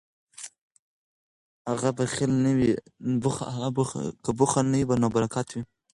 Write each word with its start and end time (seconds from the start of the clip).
که 1.81 1.89
بخل 4.39 4.63
نه 4.73 4.81
وي 4.87 4.95
نو 5.01 5.07
برکت 5.15 5.47
وي. 5.51 5.61